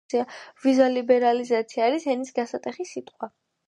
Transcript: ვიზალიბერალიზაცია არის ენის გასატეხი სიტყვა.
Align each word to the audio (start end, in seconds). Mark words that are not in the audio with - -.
ვიზალიბერალიზაცია 0.63 1.87
არის 1.91 2.11
ენის 2.17 2.37
გასატეხი 2.43 2.93
სიტყვა. 2.97 3.37